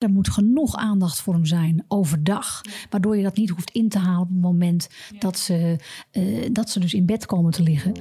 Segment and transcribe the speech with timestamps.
[0.00, 2.60] Er moet genoeg aandacht voor hem zijn overdag.
[2.90, 4.88] Waardoor je dat niet hoeft in te halen op het moment
[5.18, 5.78] dat, ze,
[6.12, 7.94] uh, dat ze dus in bed komen te liggen.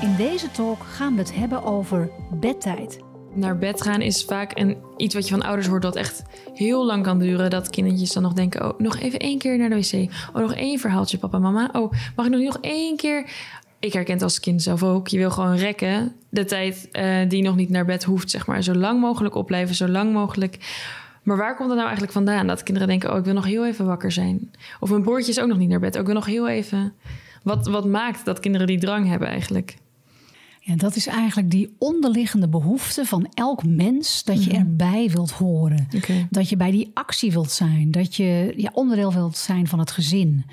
[0.00, 2.10] In deze talk gaan we het hebben over
[2.40, 2.98] bedtijd
[3.34, 6.22] naar bed gaan is vaak een, iets wat je van ouders hoort dat echt
[6.54, 7.50] heel lang kan duren.
[7.50, 10.10] Dat kindertjes dan nog denken, oh, nog even één keer naar de wc.
[10.32, 11.68] Oh, nog één verhaaltje, papa, mama.
[11.72, 13.30] Oh, mag ik nog, nog één keer?
[13.78, 15.08] Ik herken het als kind zelf ook.
[15.08, 18.62] Je wil gewoon rekken de tijd uh, die nog niet naar bed hoeft, zeg maar.
[18.62, 20.58] Zo lang mogelijk opblijven, zo lang mogelijk.
[21.22, 22.46] Maar waar komt dat nou eigenlijk vandaan?
[22.46, 24.50] Dat kinderen denken, oh, ik wil nog heel even wakker zijn.
[24.80, 25.94] Of mijn broertje is ook nog niet naar bed.
[25.94, 26.92] Oh, ik wil nog heel even...
[27.42, 29.76] Wat, wat maakt dat kinderen die drang hebben eigenlijk?
[30.66, 34.58] Ja, dat is eigenlijk die onderliggende behoefte van elk mens dat je mhm.
[34.58, 35.88] erbij wilt horen.
[36.30, 37.90] Dat je bij die actie wilt zijn.
[37.90, 40.44] Dat je ja, onderdeel wilt zijn van het gezin.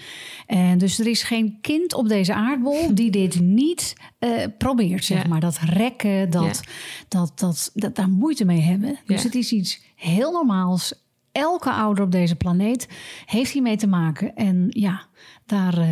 [0.47, 5.27] En dus er is geen kind op deze aardbol die dit niet uh, probeert, zeg
[5.27, 5.39] maar.
[5.39, 6.61] Dat rekken, dat,
[7.07, 8.99] dat, dat, dat, daar moeite mee hebben.
[9.05, 10.93] Dus het is iets heel normaals.
[11.31, 12.87] Elke ouder op deze planeet
[13.25, 14.35] heeft hiermee te maken.
[14.35, 15.05] En ja,
[15.45, 15.77] daar...
[15.77, 15.87] Uh,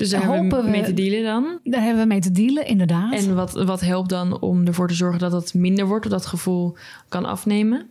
[0.00, 1.58] dus daar hebben we mee te dealen dan?
[1.62, 3.12] Daar hebben we mee te dealen, inderdaad.
[3.12, 6.26] En wat, wat helpt dan om ervoor te zorgen dat het minder wordt, of dat
[6.26, 6.76] gevoel
[7.08, 7.86] kan afnemen?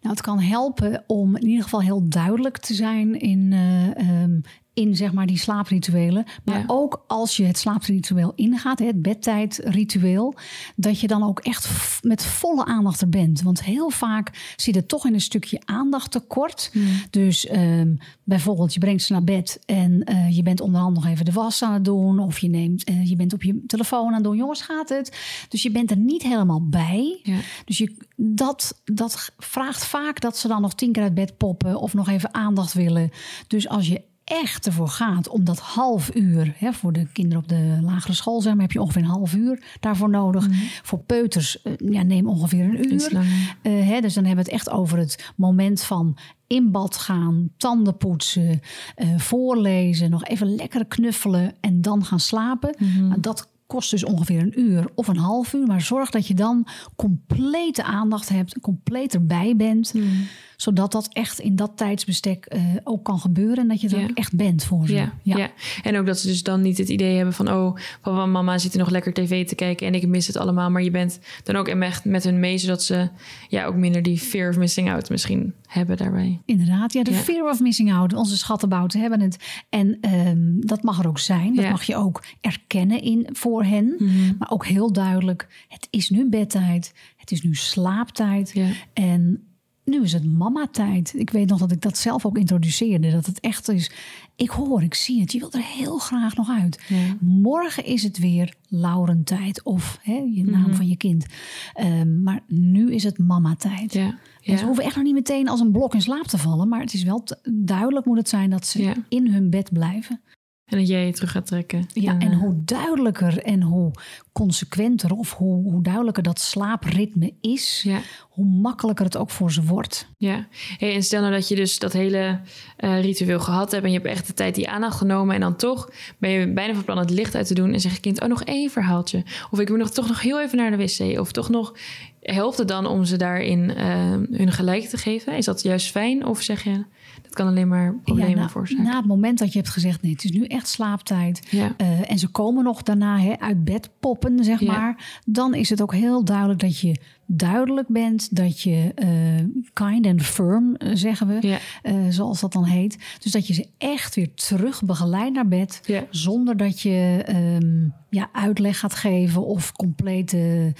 [0.00, 4.40] Nou, het kan helpen om in ieder geval heel duidelijk te zijn in, uh,
[4.76, 6.24] in zeg maar die slaaprituelen.
[6.44, 10.34] Maar ook als je het slaapritueel ingaat, het bedtijdritueel,
[10.76, 11.68] dat je dan ook echt
[12.02, 13.42] met volle aandacht er bent.
[13.42, 16.72] Want heel vaak zit het toch in een stukje aandacht tekort.
[17.10, 21.24] Dus um, bijvoorbeeld, je brengt ze naar bed en uh, je bent onderhand nog even
[21.24, 22.18] de was aan het doen.
[22.18, 24.36] Of je, neemt, uh, je bent op je telefoon aan het doen.
[24.36, 25.18] Jongens, gaat het?
[25.48, 27.20] Dus je bent er niet helemaal bij.
[27.22, 27.38] Ja.
[27.64, 31.80] Dus je, dat, dat vraagt vaak dat ze dan nog tien keer uit bed poppen
[31.80, 33.10] of nog even aandacht willen.
[33.46, 37.48] Dus als je echt ervoor gaat om dat half uur, hè, voor de kinderen op
[37.48, 40.48] de lagere school zeg maar, heb je ongeveer een half uur daarvoor nodig.
[40.48, 40.58] Mhm.
[40.82, 43.12] Voor peuters uh, ja, neem ongeveer een uur.
[43.12, 46.16] Uh, hè, dus dan hebben we het echt over het moment van
[46.46, 48.60] in bad gaan, tanden poetsen,
[48.96, 52.74] uh, voorlezen, nog even lekker knuffelen en dan gaan slapen.
[52.78, 55.66] Mm nou, dat kost dus ongeveer een uur of een half uur.
[55.66, 56.66] Maar zorg dat je dan
[56.96, 59.94] complete aandacht hebt, compleet erbij bent.
[59.94, 63.56] Mm zodat dat echt in dat tijdsbestek uh, ook kan gebeuren.
[63.56, 64.94] En dat je er ook echt bent voor ze.
[64.94, 65.50] Ja, ja.
[65.82, 67.52] En ook dat ze dus dan niet het idee hebben van...
[67.52, 69.86] oh, papa en mama zitten nog lekker tv te kijken...
[69.86, 70.70] en ik mis het allemaal.
[70.70, 72.58] Maar je bent dan ook echt met hun mee...
[72.58, 73.08] zodat ze
[73.48, 76.40] ja, ook minder die fear of missing out misschien hebben daarbij.
[76.44, 78.14] Inderdaad, ja, de fear of missing out.
[78.14, 79.64] Onze schattenbouten hebben het.
[79.68, 81.54] En um, dat mag er ook zijn.
[81.54, 83.94] Dat mag je ook erkennen in, voor hen.
[83.98, 84.36] Mhm.
[84.38, 86.94] Maar ook heel duidelijk, het is nu bedtijd.
[87.16, 88.54] Het is nu slaaptijd.
[88.92, 89.46] En
[89.86, 91.14] nu is het mama-tijd.
[91.16, 93.10] Ik weet nog dat ik dat zelf ook introduceerde.
[93.10, 93.90] Dat het echt is.
[94.36, 95.32] Ik hoor, ik zie het.
[95.32, 96.80] Je wilt er heel graag nog uit.
[97.20, 100.74] Morgen is het weer Laurentijd of hè, je naam mhm.
[100.74, 101.26] van je kind.
[101.74, 103.92] Ehm, maar nu is het mama-tijd.
[103.92, 104.18] Ja.
[104.42, 106.68] En ze hoeven echt nog niet meteen als een blok in slaap te vallen.
[106.68, 110.20] Maar het is wel duidelijk moet het zijn dat ze in hun bed blijven.
[110.66, 111.86] En dat jij je terug gaat trekken.
[111.92, 113.90] Ja, en, hoe duidelijker en hoe
[114.32, 118.00] consequenter of hoe, hoe duidelijker dat slaapritme is, ja.
[118.28, 120.08] hoe makkelijker het ook voor ze wordt.
[120.16, 120.46] Ja,
[120.78, 122.40] hey, en stel nou dat je dus dat hele
[122.80, 125.56] uh, ritueel gehad hebt en je hebt echt de tijd die aandacht genomen en dan
[125.56, 128.22] toch ben je bijna van plan het licht uit te doen en zeg je kind,
[128.22, 129.22] oh nog één verhaaltje.
[129.50, 131.20] Of ik wil nog toch nog heel even naar de wc.
[131.20, 131.74] Of toch nog,
[132.20, 135.36] helpt het dan om ze daarin uh, hun gelijk te geven?
[135.36, 136.26] Is dat juist fijn?
[136.26, 136.84] Of zeg je,
[137.22, 140.12] dat kan alleen maar problemen ja, na, Na het moment dat je hebt gezegd, nee,
[140.12, 141.46] het is nu echt slaaptijd.
[141.50, 141.74] Ja.
[141.80, 145.20] Uh, en ze komen nog daarna hè, uit bed poppen, zeg maar.
[145.24, 146.96] Dan is het ook heel duidelijk dat je
[147.26, 152.10] duidelijk bent, dat je uh, kind and firm, uh, zeggen we, ja.
[152.10, 152.98] zoals dat dan heet.
[153.18, 156.04] Dus dat je ze echt weer terug begeleidt naar bed, ja.
[156.10, 157.24] zonder dat je
[157.62, 160.72] um, ja, uitleg gaat geven of complete,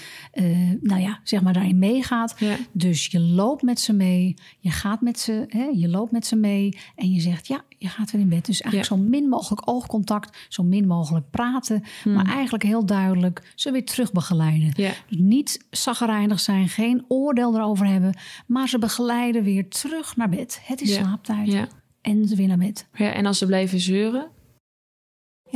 [0.80, 2.34] nou ja, zeg maar daarin meegaat.
[2.38, 2.56] Ja.
[2.72, 6.36] Dus je loopt met ze mee, je gaat met ze, hè, je loopt met ze
[6.36, 8.46] mee en je zegt ja, je gaat weer in bed.
[8.46, 12.12] Dus eigenlijk zo min mogelijk oogcontact, zo min mogelijk praten, hmm.
[12.12, 14.70] maar eigenlijk heel duidelijk ze weer terug begeleiden.
[14.74, 20.60] Dus niet zagrijnig zijn, geen oordeel erover hebben, maar ze begeleiden weer terug naar bed.
[20.62, 21.66] Het is slaaptijd.
[22.00, 22.86] En ze weer naar bed.
[22.94, 24.30] Ja, en als ze blijven zeuren,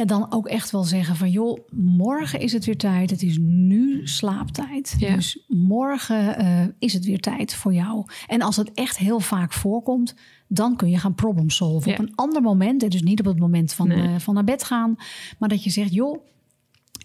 [0.00, 3.11] ja, dan ook echt wel zeggen van joh, morgen is het weer tijd.
[3.11, 4.99] Het is nu slaaptijd.
[4.99, 8.06] Dus morgen uh, is het weer tijd voor jou.
[8.26, 10.14] En als het echt heel vaak voorkomt,
[10.49, 11.93] dan kun je gaan problem solven.
[11.93, 14.08] Op een ander moment, dus niet op het moment van, nee.
[14.08, 14.97] uh, van naar bed gaan,
[15.38, 16.25] maar dat je zegt joh,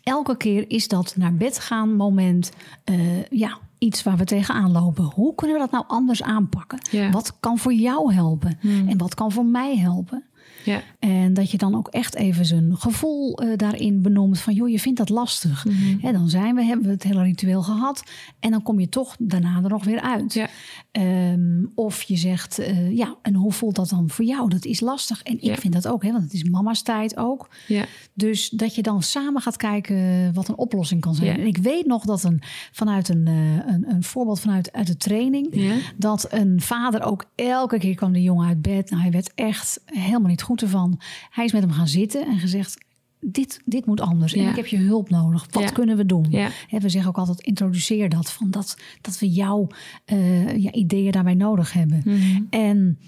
[0.03, 2.51] elke keer is dat naar bed gaan moment
[2.85, 5.03] uh, ja, iets waar we tegenaan lopen.
[5.03, 7.11] Hoe kunnen we dat nou anders aanpakken?
[7.11, 8.57] Wat kan voor jou helpen?
[8.61, 8.87] Hmm.
[8.87, 10.23] En wat kan voor mij helpen?
[10.65, 10.81] Ja.
[10.99, 14.79] En dat je dan ook echt even zijn gevoel eh, daarin benoemt van joh, je
[14.79, 15.65] vindt dat lastig.
[16.01, 18.03] Hè, dan zijn we, hebben we het hele ritueel gehad
[18.39, 20.33] en dan kom je toch daarna er nog weer uit.
[20.33, 20.47] Ja.
[20.91, 24.49] Ehm, of je zegt, eh, ja, en hoe voelt dat dan voor jou?
[24.49, 25.23] Dat is lastig.
[25.23, 25.55] En ik Ja.
[25.55, 27.49] vind dat ook, hè, want het is mama's tijd ook.
[27.67, 27.85] Ja.
[28.13, 31.27] Dus dat je dan samen gaat kijken wat een oplossing kan zijn.
[31.29, 31.37] Ja.
[31.37, 32.41] En ik weet nog dat een,
[32.71, 35.53] vanuit een, eh, een, een voorbeeld vanuit uit de training,
[35.97, 38.89] dat een vader ook elke keer kwam de jongen uit bed.
[38.89, 40.99] Nou, hij werd echt helemaal niet goed ervan.
[41.29, 42.83] Hij is met hem gaan zitten en gezegd.
[43.19, 44.33] Dit, dit moet anders.
[44.33, 45.47] En ik heb je hulp nodig.
[45.51, 45.69] Wat Ja.
[45.69, 46.25] kunnen we doen?
[46.29, 46.49] Ja.
[46.67, 48.31] Hè, we zeggen ook altijd: introduceer dat.
[48.31, 49.67] Van dat, dat we jouw
[50.05, 52.01] eh, ja, ideeën daarbij nodig hebben.
[52.05, 52.41] Mhm.
[52.49, 52.99] En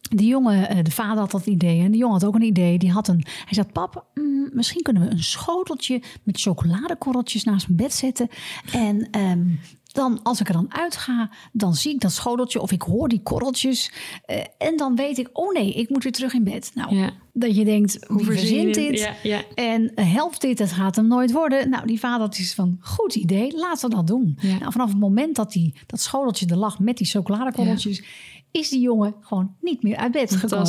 [0.00, 1.80] die jongen, eh, de vader had dat idee.
[1.80, 2.78] En de jongen had ook een idee.
[2.78, 3.24] Die had een.
[3.44, 8.28] Hij zei: Pap, mm, misschien kunnen we een schoteltje met chocoladekorreltjes naast mijn bed zetten.
[8.72, 9.08] En.
[9.10, 9.44] ehm,
[9.92, 13.22] dan, als ik er dan uitga, dan zie ik dat schoteltje of ik hoor die
[13.22, 13.92] korreltjes.
[14.26, 16.70] eh, en dan weet ik, oh nee, ik moet weer terug in bed.
[16.74, 17.10] Nou, Ja.
[17.32, 18.98] dat je denkt, hoe verzint dit?
[18.98, 19.42] Ja, ja.
[19.54, 20.58] En eh, helpt dit?
[20.58, 21.70] Het gaat hem nooit worden.
[21.70, 24.38] Nou, die vader iets van, goed idee, laten we dat doen.
[24.40, 24.58] Ja.
[24.58, 28.02] Nou, vanaf het moment dat die, dat schoteltje er lag met die chocoladekorreltjes...
[28.50, 30.66] is die jongen gewoon niet meer uit bed gekomen.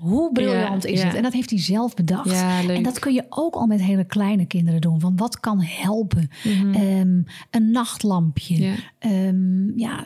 [0.00, 1.06] Hoe briljant Ja, is ja.
[1.06, 1.14] het?
[1.16, 2.30] En dat heeft hij zelf bedacht.
[2.30, 2.68] Ja.
[2.68, 5.00] En dat kun je ook al met hele kleine kinderen doen.
[5.00, 6.30] Van wat kan helpen?
[6.44, 6.74] Mhm.
[6.74, 8.62] Ehm, een nachtlampje.
[8.64, 8.74] Ja.
[8.98, 10.04] Ehm, ja,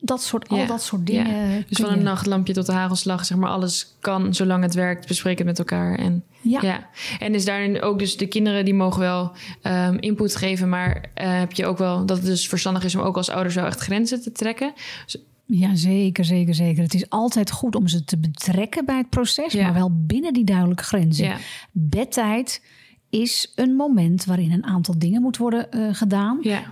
[0.00, 1.24] dat soort, al Ja, dat soort ja.
[1.24, 1.64] dingen.
[1.68, 5.06] Dus van een je- nachtlampje tot de hagelslag, zeg maar, alles kan zolang het werkt.
[5.06, 5.98] Bespreek het met elkaar.
[5.98, 6.60] En, Ja.
[6.62, 6.86] ja.
[7.18, 11.38] en is daarin ook dus de kinderen die mogen wel ehm, input geven, maar eh,
[11.38, 13.80] heb je ook wel dat het dus verstandig is om ook als ouders wel echt
[13.80, 14.72] grenzen te trekken.
[15.04, 16.82] Dus, Ja, zeker, zeker, zeker.
[16.82, 19.62] Het is altijd goed om ze te betrekken bij het proces, Ja.
[19.64, 21.26] maar wel binnen die duidelijke grenzen.
[21.26, 21.36] Ja.
[21.72, 22.62] Bedtijd
[23.10, 26.38] is een moment waarin een aantal dingen moet worden eh, gedaan.
[26.42, 26.62] ja,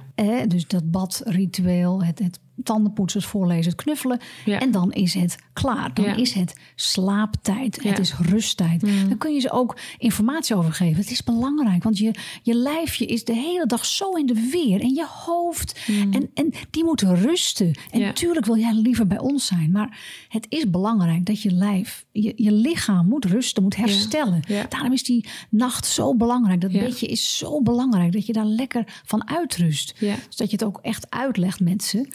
[0.48, 4.18] Dus dat badritueel, het, het tandenpoetsen, het voorlezen, het knuffelen.
[4.44, 4.60] Ja.
[4.60, 5.94] En dan is het klaar.
[5.94, 6.16] Dan Ja.
[6.16, 7.78] is het slaaptijd.
[7.82, 7.90] Ja.
[7.90, 8.80] Het is rusttijd.
[9.08, 11.00] Dan kun je ze ook informatie over geven.
[11.00, 14.80] Het is belangrijk, want je, je lijfje is de hele dag zo in de weer.
[14.80, 15.80] En je hoofd.
[16.10, 17.72] En, en die moeten rusten.
[17.90, 19.70] En natuurlijk wil jij liever bij ons zijn.
[19.70, 24.40] Maar het is belangrijk dat je lijf, je, je lichaam moet rusten, moet herstellen.
[24.68, 26.60] Daarom is die nacht zo belangrijk.
[26.60, 28.12] Dat bedje is zo belangrijk.
[28.12, 29.94] Dat je daar lekker van uitrust.
[30.04, 30.14] Ja.
[30.26, 31.60] Dus dat je het ook echt uitlegt.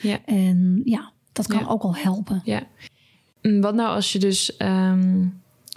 [0.02, 0.20] Ja.
[0.26, 1.66] En ja, dat kan Ja.
[1.68, 2.42] ook al helpen.
[2.44, 2.64] ja.
[3.42, 5.26] Mm, Wat nou als je dus ehm,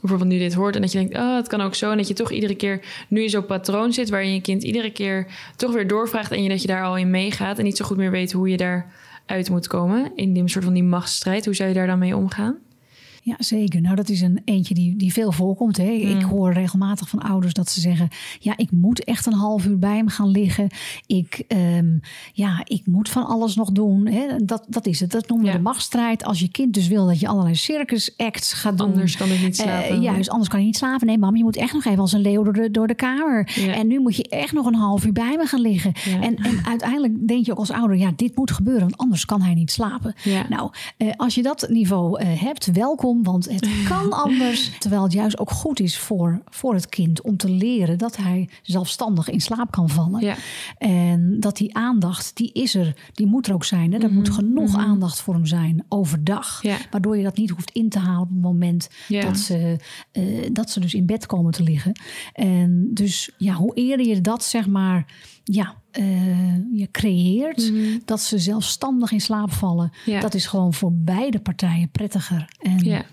[0.00, 1.90] bijvoorbeeld nu dit hoort en dat je denkt, oh, het kan ook zo.
[1.90, 4.90] En dat je toch iedere keer nu in zo'n patroon zit waarin je kind iedere
[4.92, 5.26] keer
[5.56, 7.96] toch weer doorvraagt en je dat je daar al in meegaat en niet zo goed
[7.96, 8.92] meer weet hoe je daar
[9.26, 11.44] uit moet komen in die soort van die machtsstrijd.
[11.44, 12.56] Hoe zou je daar dan mee omgaan?
[13.24, 13.80] Ja, zeker.
[13.80, 15.76] Nou, dat is een eentje die, die veel voorkomt.
[15.76, 15.84] Hè.
[15.90, 16.18] Mm.
[16.18, 18.08] Ik hoor regelmatig van ouders dat ze zeggen:
[18.40, 20.66] Ja, ik moet echt een half uur bij hem gaan liggen.
[21.06, 21.96] Ik, ehm,
[22.32, 24.06] ja, ik moet van alles nog doen.
[24.06, 24.26] Hè.
[24.44, 25.10] Dat, dat is het.
[25.10, 25.56] Dat noemen we Ja.
[25.58, 26.24] de machtsstrijd.
[26.24, 28.86] Als je kind dus wil dat je allerlei circus acts gaat doen.
[28.86, 30.00] Anders kan ik niet Eh, slapen.
[30.00, 31.06] juist, anders kan je niet slapen.
[31.06, 33.50] Nee, mam, je moet echt nog even als een leeuw door de, door de kamer.
[33.54, 33.74] Ja.
[33.74, 35.92] En nu moet je echt nog een half uur bij me gaan liggen.
[36.04, 36.20] Ja.
[36.20, 39.42] En, en uiteindelijk denk je ook als ouder: ja, dit moet gebeuren, want anders kan
[39.42, 40.14] hij niet slapen.
[40.48, 44.78] Nou, eh, als je dat niveau eh, hebt, welkom, want het kan anders.
[44.78, 48.48] Terwijl het juist ook goed is voor, voor het kind om te leren dat hij
[48.62, 50.20] zelfstandig in slaap kan vallen.
[50.20, 50.36] Ja.
[50.78, 53.92] En dat die aandacht, die is er, die moet er ook zijn.
[53.92, 53.98] Hè?
[53.98, 56.62] Er moet genoeg aandacht voor hem zijn overdag.
[56.62, 56.76] Ja.
[56.90, 59.22] Waardoor je dat niet hoeft in te halen op het moment Ja.
[59.22, 59.76] dat, ze,
[60.12, 61.92] eh, dat ze dus in bed komen te liggen.
[62.32, 65.06] En dus ja, hoe eerder je dat zeg maar
[65.44, 67.72] ja, eh, je creëert,
[68.04, 70.20] dat ze zelfstandig in slaap vallen, Ja.
[70.20, 72.48] dat is gewoon voor beide partijen prettiger.
[72.60, 73.04] En, Ja.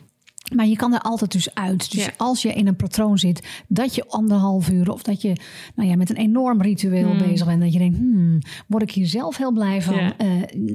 [0.56, 1.92] Maar je kan er altijd dus uit.
[1.92, 2.12] Dus Ja.
[2.18, 5.34] als je in een patroon zit dat je anderhalf uur of dat je
[5.76, 9.08] nou ja, met een enorm ritueel bezig bent, dat je denkt, hmm, word ik hier
[9.08, 9.96] zelf heel blij van?
[9.96, 10.18] Ja.
[10.18, 10.28] Eh,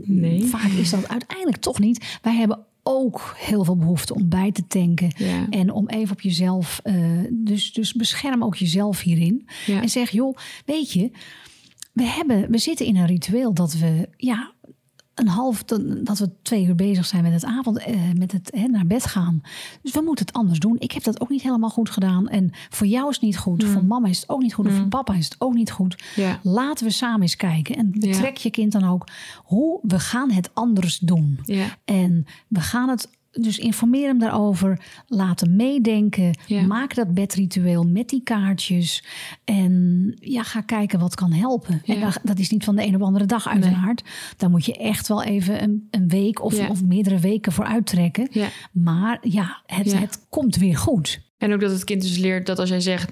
[0.06, 0.42] Nee.
[0.44, 2.18] Vaak is dat uiteindelijk toch niet.
[2.22, 5.46] Wij hebben ook heel veel behoefte om bij te tanken Ja.
[5.50, 6.80] en om even op jezelf.
[6.82, 6.94] eh,
[7.30, 11.10] dus, dus bescherm ook jezelf hierin en zeg, joh, weet je,
[11.94, 14.52] we hebben, we zitten in een ritueel dat we ja
[15.14, 15.62] een half
[16.02, 19.06] dat we twee uur bezig zijn met het avond eh, met het hè, naar bed
[19.06, 19.40] gaan.
[19.82, 20.76] Dus we moeten het anders doen.
[20.78, 23.64] Ik heb dat ook niet helemaal goed gedaan en voor jou is het niet goed,
[23.64, 26.02] voor mama is het ook niet goed, of voor papa is het ook niet goed.
[26.16, 26.38] Ja.
[26.42, 28.10] Laten we samen eens kijken en Ja.
[28.10, 29.06] betrek je kind dan ook
[29.44, 31.38] hoe we gaan het anders doen.
[31.44, 31.66] Ja.
[31.84, 33.08] En we gaan het
[33.40, 34.80] dus informeer hem daarover.
[35.06, 36.38] Laat hem meedenken.
[36.46, 36.62] Ja.
[36.62, 39.04] Maak dat bedritueel met die kaartjes.
[39.44, 41.82] En ja, ga kijken wat kan helpen.
[41.86, 44.02] En dat, dat is niet van de een op de andere dag uiteraard.
[44.36, 46.68] Daar moet je echt wel even een, een week of, Ja.
[46.68, 48.28] of meerdere weken voor uittrekken.
[48.72, 49.98] Maar ja het, Ja.
[49.98, 51.20] het komt weer goed.
[51.38, 53.10] En ook dat het kind dus leert dat als jij zegt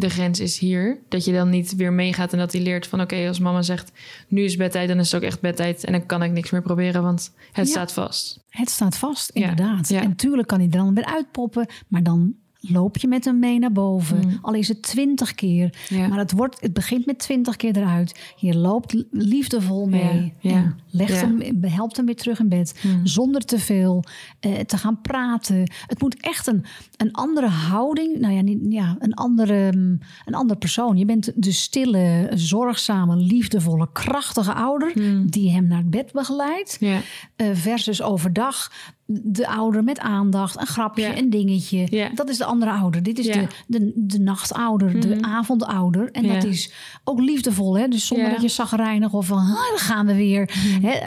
[0.00, 3.00] de grens is hier, dat je dan niet weer meegaat en dat hij leert van
[3.00, 3.92] oké, als mama zegt
[4.28, 6.62] nu is bedtijd, dan is het ook echt bedtijd en dan kan ik niks meer
[6.62, 7.72] proberen, want het Ja.
[7.72, 8.44] staat vast.
[8.48, 9.88] Het staat vast, inderdaad.
[9.88, 10.02] Ja.
[10.02, 11.66] En tuurlijk kan hij er dan weer uitpoppen.
[11.88, 14.18] Maar dan loop je met hem mee naar boven.
[14.18, 14.38] Mm.
[14.42, 15.74] Al is het twintig keer.
[16.08, 18.34] Maar het, wordt, het begint met twintig keer eruit.
[18.36, 20.34] Je loopt liefdevol mee.
[20.40, 21.32] Ja, ja, En legt ja.
[21.36, 22.80] hem, helpt hem weer terug in bed.
[22.82, 23.06] Mm.
[23.06, 24.04] Zonder te veel
[24.40, 25.70] eh, te gaan praten.
[25.86, 26.64] Het moet echt een,
[26.96, 28.18] een andere houding.
[28.18, 30.96] Nou ja, niet, ja een, andere, mm, een andere persoon.
[30.96, 34.92] Je bent de stille, zorgzame, liefdevolle, krachtige ouder.
[34.94, 35.30] Mm.
[35.30, 36.76] Die hem naar het bed begeleidt.
[36.80, 37.00] Ja.
[37.36, 38.70] Eh, versus overdag
[39.06, 41.16] de ouder met aandacht, een grapje, Ja.
[41.16, 41.86] een dingetje.
[41.90, 42.08] Ja.
[42.14, 43.02] Dat is de andere ouder.
[43.02, 43.32] Dit is Ja.
[43.32, 45.24] de, de, de nachtouder, de Mhm.
[45.24, 46.10] avondouder.
[46.12, 46.72] En dat is
[47.04, 47.78] ook liefdevol.
[47.78, 47.88] Hè?
[47.88, 50.50] Dus zonder dat je zagrijnig of van, ah, daar gaan we weer.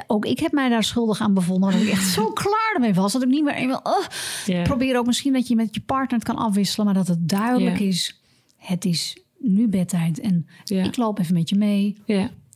[0.08, 1.72] Ook ik heb mij daar schuldig aan bevonden.
[1.72, 3.14] Dat ik echt zo klaar ermee was.
[3.14, 3.80] Dat ik niet meer eenmaal...
[3.84, 4.06] oh.
[4.46, 4.62] Ja.
[4.62, 6.86] Probeer ook misschien dat je met je partner het kan afwisselen.
[6.86, 8.22] Maar dat het duidelijk is.
[8.58, 10.20] Het is nu bedtijd.
[10.20, 11.98] En ik loop even met je mee.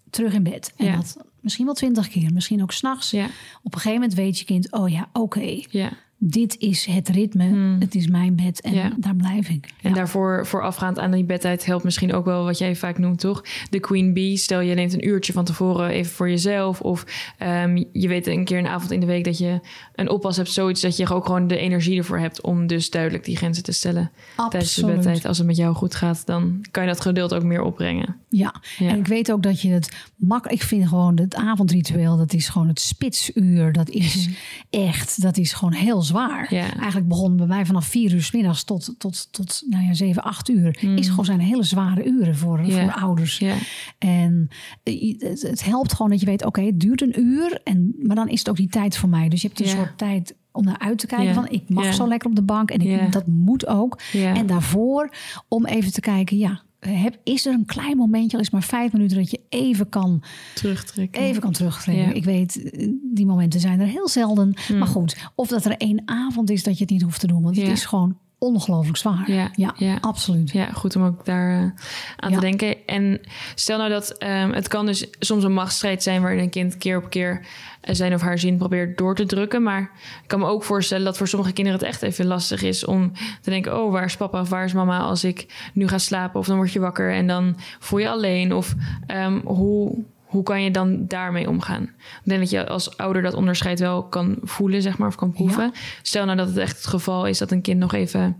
[0.10, 0.74] Terug in bed.
[0.78, 2.34] En dat misschien wel twintig keer.
[2.34, 3.12] Misschien ook s'nachts.
[3.12, 3.26] Ja.
[3.64, 5.92] Op een gegeven moment weet je kind, oh ja, oké, Ja.
[6.24, 8.80] Dit is het ritme, het is mijn bed en Hmm.
[8.80, 8.92] Ja.
[8.98, 9.68] daar blijf ik.
[9.82, 13.44] En daarvoor voorafgaand aan die bedtijd helpt misschien ook wel wat jij vaak noemt, toch?
[13.70, 14.38] De queen bee.
[14.38, 16.82] Stel je neemt een uurtje van tevoren even voor jezelf.
[16.82, 17.06] Of
[17.38, 19.60] ehm, je weet een keer een avond in de week dat je
[19.96, 20.52] een oppas hebt.
[20.52, 23.72] Zoiets dat je ook gewoon de energie ervoor hebt om dus duidelijk die grenzen te
[23.72, 24.12] stellen.
[24.36, 24.96] Tijdens de Absoluut.
[24.96, 25.26] bedtijd.
[25.26, 28.16] Als het met jou goed gaat, dan kan je dat geduld ook meer opbrengen.
[28.30, 28.56] Ja.
[28.78, 28.90] Ja.
[28.90, 30.48] en ik weet ook dat je het mak.
[30.48, 33.72] Ik vind gewoon het avondritueel, dat is gewoon het spitsuur.
[33.72, 34.30] Dat is
[34.70, 36.54] echt, dat is gewoon heel zwaar.
[36.54, 36.78] Ja.
[36.78, 40.24] Eigenlijk begon bij mij vanaf vier uur 's middags tot, tot, tot nou ja, zeven,
[40.24, 40.84] acht uur.
[40.96, 42.66] Is gewoon zijn hele zware uren voor.
[42.66, 42.84] Ja.
[42.84, 43.38] voor ouders.
[43.38, 43.56] Ja.
[43.98, 44.48] En
[44.84, 47.62] eh, het, het helpt gewoon dat je weet, oké, het duurt een uur.
[47.64, 49.30] En, maar dan is het ook die tijd voor mij.
[49.30, 51.34] Dus je hebt een soort tijd om naar uit te kijken.
[51.34, 52.72] Van ik mag zo lekker op de bank.
[52.72, 54.00] En ik, dat moet ook.
[54.14, 55.14] En daarvoor
[55.48, 58.92] om even te kijken, ja, heb, is er een klein momentje, al is maar vijf
[58.94, 60.24] minuten, dat je even kan,
[60.56, 61.22] Terugtrekken.
[61.22, 62.06] even kan terugtrekken.
[62.06, 62.14] Ja.
[62.14, 64.54] Ik weet, eh, die momenten zijn er heel zelden.
[64.78, 67.42] Maar goed, of dat er één avond is dat je het niet hoeft te doen.
[67.42, 67.62] Want Ja.
[67.64, 69.32] het is gewoon ongelooflijk zwaar.
[69.32, 69.98] Ja, ja, ja.
[70.02, 70.52] absoluut.
[70.52, 71.84] Ja, goed om ook daar eh,
[72.18, 72.36] aan Ja.
[72.36, 72.76] te denken.
[72.86, 73.22] En
[73.56, 76.98] stel nou dat ehm, het kan dus soms een machtsstrijd zijn waarin een kind keer
[76.98, 77.46] op keer
[77.82, 79.64] eh, zijn of haar zin probeert door te drukken.
[79.64, 79.82] Maar
[80.22, 83.12] ik kan me ook voorstellen dat voor sommige kinderen het echt even lastig is om
[83.42, 86.40] te denken: oh, waar is papa of waar is mama als ik nu ga slapen?
[86.40, 88.54] Of dan word je wakker en dan voel je alleen.
[88.54, 88.76] Of
[89.08, 90.04] ehm, hoe.
[90.32, 91.84] Hoe kan je dan daarmee omgaan?
[91.84, 95.32] Ik denk dat je als ouder dat onderscheid wel kan voelen, zeg maar, of kan
[95.32, 95.72] proeven.
[96.02, 98.38] Stel nou dat het echt het geval is dat een kind nog even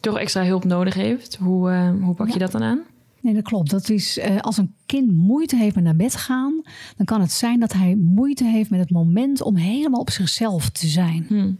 [0.00, 1.36] toch extra hulp nodig heeft.
[1.36, 2.82] Hoe, eh, hoe pak je dat dan aan?
[3.20, 3.70] Nee, dat klopt.
[3.70, 6.62] Dat is, eh, als een kind moeite heeft met naar bed gaan,
[6.96, 10.70] dan kan het zijn dat hij moeite heeft met het moment om helemaal op zichzelf
[10.70, 11.24] te zijn.
[11.28, 11.52] Hm.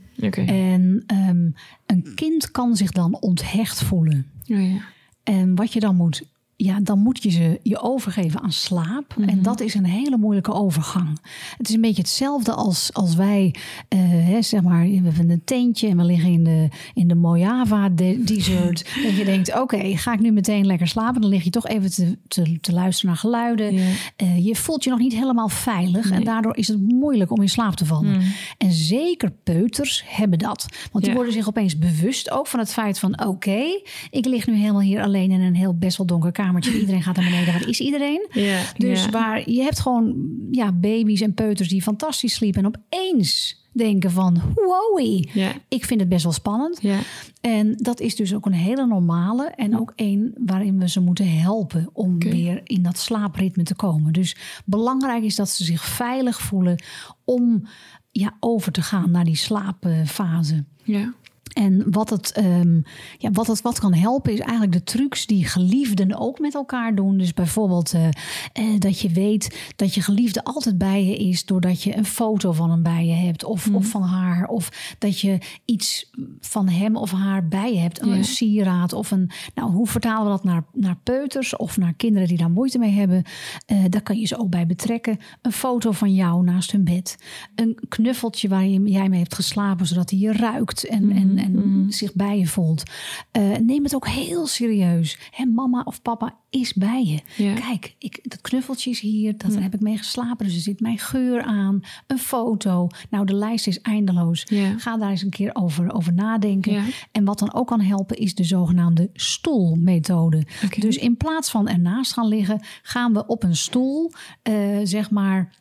[0.47, 1.51] En ehm,
[1.87, 4.27] een kind kan zich dan onthecht voelen.
[4.47, 4.81] Oh, ja.
[5.23, 6.23] En wat je dan moet,
[6.61, 9.15] ja, dan moet je ze je overgeven aan slaap.
[9.17, 9.29] Mhm.
[9.29, 11.21] En dat is een hele moeilijke overgang.
[11.57, 13.55] Het is een beetje hetzelfde als, als wij,
[13.89, 17.15] eh, hè, zeg maar, we hebben een tentje en we liggen in de, in de
[17.15, 18.85] Mojava de- desert.
[19.05, 21.21] dat je denkt, oké, ga ik nu meteen lekker slapen?
[21.21, 23.75] Dan lig je toch even te, te, te luisteren naar geluiden.
[24.17, 26.11] Eh, je voelt je nog niet helemaal veilig.
[26.11, 28.23] En daardoor is het moeilijk om in slaap te vallen.
[28.59, 30.67] En zeker peuters hebben dat.
[30.93, 33.27] Want die worden zich opeens bewust ook van het feit van...
[33.27, 33.63] oké,
[34.11, 36.81] ik lig nu helemaal hier alleen in een heel best wel donker kamertje.
[36.81, 37.53] Iedereen gaat naar beneden.
[37.53, 38.27] Waar is iedereen?
[38.33, 39.11] Ja, Dus ja.
[39.11, 40.15] waar je hebt gewoon
[40.51, 42.65] ja, baby's en peuters die fantastisch sliepen...
[42.65, 45.01] en opeens denken van, wow,
[45.33, 45.53] Ja.
[45.69, 46.79] ik vind het best wel spannend.
[46.83, 46.99] Ja.
[47.41, 51.39] En dat is dus ook een hele normale en ook een waarin we ze moeten
[51.39, 54.13] helpen om weer in dat slaapritme te komen.
[54.13, 56.83] Dus belangrijk is dat ze zich veilig voelen
[57.25, 57.67] om
[58.11, 60.65] ja, over te gaan naar die slaapfase.
[60.85, 61.15] Ja.
[61.59, 62.81] En wat het, ehm,
[63.19, 66.95] ja, wat het wat kan helpen is eigenlijk de trucs die geliefden ook met elkaar
[66.95, 67.19] doen.
[67.19, 68.07] Dus bijvoorbeeld eh,
[68.53, 72.53] eh, dat je weet dat je geliefde altijd bij je is doordat je een foto
[72.53, 74.47] van hem bij je hebt of, of van haar.
[74.49, 76.11] Of dat je iets
[76.41, 78.03] van hem of haar bij je hebt.
[78.03, 78.23] Een Ja.
[78.23, 79.31] sieraad of een...
[79.55, 82.93] Nou, hoe vertalen we dat naar, naar peuters of naar kinderen die daar moeite mee
[82.93, 83.23] hebben?
[83.67, 85.19] Eh, daar kan je ze ook bij betrekken.
[85.43, 87.17] Een foto van jou naast hun bed.
[87.55, 91.87] Een knuffeltje waar je, jij mee hebt geslapen zodat hij je ruikt en, en, en
[91.89, 92.83] zich bij je voelt.
[93.31, 95.19] Eh, neem het ook heel serieus.
[95.31, 97.43] Hè, mama of papa is bij je.
[97.43, 97.55] Ja.
[97.55, 100.47] Kijk, ik, dat knuffeltje is hier, dat heb ik mee geslapen.
[100.47, 101.81] Dus er zit mijn geur aan.
[102.07, 102.89] Een foto.
[103.11, 104.47] Nou, de lijst is eindeloos.
[104.49, 104.79] Ja.
[104.79, 106.73] Ga daar eens een keer over, over nadenken.
[106.73, 106.85] Ja.
[107.13, 110.47] En wat dan ook kan helpen is de zogenaamde stoelmethode.
[110.79, 114.13] Dus in plaats van ernaast gaan liggen, gaan we op een stoel,
[114.43, 115.57] eh, zeg maar.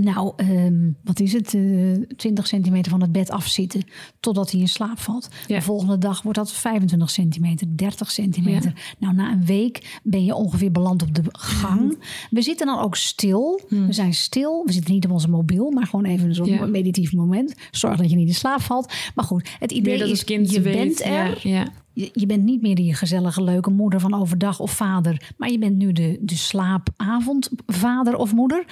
[0.00, 1.54] Nou, ehm, wat is het?
[1.54, 1.62] eh
[2.16, 3.82] 20 centimeter van het bed afzitten
[4.20, 5.28] totdat hij in slaap valt.
[5.46, 5.56] Ja.
[5.56, 8.94] De volgende dag wordt dat 25 centimeter, 30 centimeter.
[8.98, 11.98] Nou, na een week ben je ongeveer beland op de gang.
[12.30, 13.60] We zitten dan ook stil.
[13.68, 14.62] We zijn stil.
[14.66, 16.66] We zitten niet op onze mobiel, maar gewoon even zo'n Ja.
[16.66, 17.54] meditief moment.
[17.70, 18.92] Zorg dat je niet in slaap valt.
[19.14, 20.76] Maar goed, het idee is, het kind je weet.
[20.76, 21.40] bent er.
[21.98, 25.32] Je, je bent niet meer die gezellige, leuke moeder van overdag of vader.
[25.36, 28.64] Maar je bent nu de, de slaapavondvader of moeder.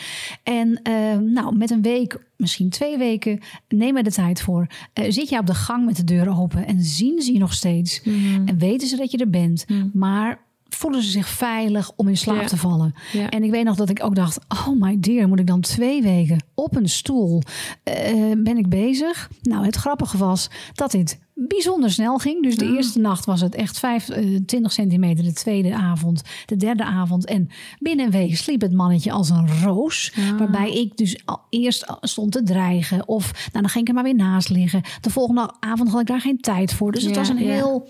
[0.43, 4.67] En eh, nou, met een week, misschien twee weken, neem er de tijd voor.
[4.93, 7.53] Eh, zit je op de gang met de deur open en zien ze je nog
[7.53, 8.03] steeds.
[8.47, 9.67] En weten ze dat je er bent.
[9.93, 10.46] Maar
[10.77, 12.47] voelen ze zich veilig om in slaap Ja.
[12.47, 12.95] te vallen.
[13.13, 13.31] Ja.
[13.31, 16.03] En ik weet nog dat ik ook dacht: oh my dear, moet ik dan twee
[16.03, 17.43] weken op een stoel
[17.83, 19.31] eh, ben ik bezig?
[19.43, 22.43] Nou, het grappige was dat dit bijzonder snel ging.
[22.43, 27.25] Dus de eerste nacht was het echt 25 centimeter, de tweede avond, de derde avond.
[27.27, 30.13] En binnen een week sliep het mannetje als een roos.
[30.17, 30.39] Ah.
[30.39, 33.09] Waarbij ik dus al eerst stond te dreigen.
[33.09, 34.83] Of nou, dan ging ik er maar weer naast liggen.
[35.01, 36.93] De volgende avond had ik daar geen tijd voor.
[36.93, 37.89] Dus het Ja, was een heel,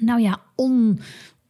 [0.00, 0.40] nou ja,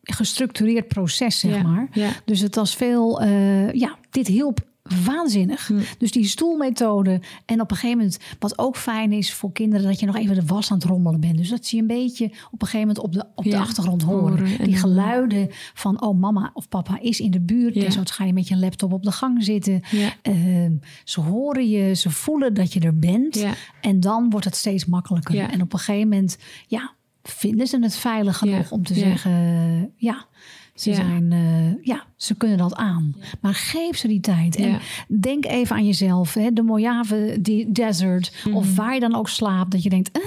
[0.07, 1.89] ongestructureerd proces, zeg Ja, maar.
[1.93, 2.11] ja.
[2.25, 4.61] Dus het was veel, eh, ja, dit hielp
[5.05, 5.67] waanzinnig.
[5.67, 5.81] Hm.
[5.99, 7.21] Dus die stoelmethode.
[7.45, 10.35] En op een gegeven moment, wat ook fijn is voor kinderen, dat je nog even
[10.35, 11.37] de was aan het rommelen bent.
[11.37, 14.03] Dus dat ze je een beetje op een gegeven moment op de, op de achtergrond
[14.03, 14.39] horen.
[14.39, 17.75] horen en Die geluiden van, oh mama of papa is in de buurt.
[17.75, 17.91] Ja.
[17.91, 19.81] Zo ga je met je laptop op de gang zitten.
[19.91, 20.13] Ja.
[20.23, 20.73] Ehm,
[21.05, 23.35] ze horen je, ze voelen dat je er bent.
[23.35, 23.53] Ja.
[23.81, 25.35] En dan wordt het steeds makkelijker.
[25.35, 25.51] Ja.
[25.51, 26.95] En op een gegeven moment, ja,
[27.29, 28.77] vinden ze het veilig genoeg Ja.
[28.77, 29.01] om te Ja.
[29.01, 30.27] zeggen, ja,
[30.75, 33.15] ze zijn, eh, ja, ze kunnen dat aan.
[33.41, 34.57] Maar geef ze die tijd.
[34.57, 34.79] En Ja.
[35.09, 39.71] denk even aan jezelf, hè, de Mojave die Desert, of waar je dan ook slaapt,
[39.71, 40.23] dat je denkt, eh,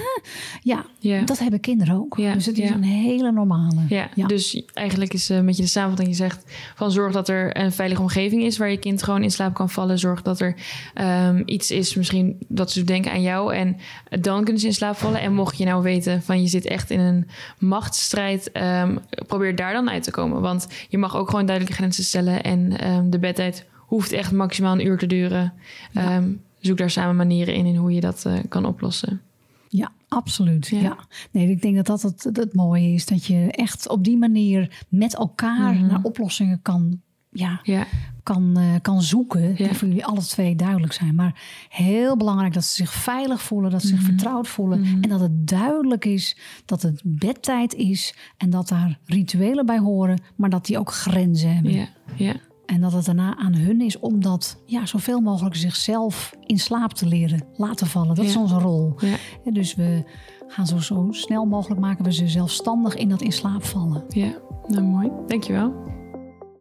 [0.62, 0.86] ja, Mhm.
[0.98, 1.22] Ja.
[1.24, 2.16] dat hebben kinderen ook.
[2.16, 3.80] Ja, Dus het is een hele normale.
[3.88, 6.08] Ja, dus eigenlijk is eh, een beetje de samenvatting.
[6.10, 6.44] Je zegt
[6.74, 9.70] van zorg dat er een veilige omgeving is waar je kind gewoon in slaap kan
[9.70, 9.98] vallen.
[9.98, 10.54] Zorg dat er
[10.94, 13.76] ehm, iets is, misschien dat ze denken aan jou en
[14.20, 15.20] dan kunnen ze in slaap vallen.
[15.20, 17.28] En mocht je nou weten van je zit echt in een
[17.58, 20.40] machtsstrijd, ehm, probeer daar dan uit te komen.
[20.40, 24.72] Want je mag ook gewoon duidelijke grenzen stellen en ehm, de bedtijd hoeft echt maximaal
[24.72, 25.52] een uur te duren.
[25.94, 29.20] Ehm, zoek daar samen manieren in in hoe je dat eh, kan oplossen.
[29.68, 30.66] Ja, absoluut.
[30.66, 30.80] Ja.
[30.80, 30.98] Ja.
[31.30, 33.06] Nee, ik denk dat dat het, het mooie is.
[33.06, 37.86] Dat je echt op die manier met elkaar naar oplossingen kan, ja, Ja,
[38.22, 39.48] kan, eh, kan zoeken.
[39.48, 39.54] Ja.
[39.54, 41.14] Die voor jullie alle twee duidelijk zijn.
[41.14, 43.70] Maar heel belangrijk dat ze zich veilig voelen.
[43.70, 44.98] Dat ze zich vertrouwd voelen.
[45.00, 48.14] En dat het duidelijk is dat het bedtijd is.
[48.36, 50.22] En dat daar rituelen bij horen.
[50.36, 51.72] Maar dat die ook grenzen hebben.
[51.72, 52.34] ja, ja.
[52.66, 56.92] En dat het daarna aan hun is om dat ja, zoveel mogelijk zichzelf in slaap
[56.92, 58.14] te leren laten vallen.
[58.14, 58.94] Dat is onze rol.
[58.98, 59.16] Ja.
[59.52, 60.04] Dus we
[60.48, 64.04] gaan zo, zo snel mogelijk maken we ze zelfstandig in dat in slaap vallen.
[64.08, 64.32] Ja,
[64.66, 65.10] nou mooi.
[65.26, 65.98] Dankjewel.